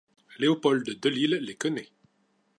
[0.39, 1.91] Léopold Delisle les connaît.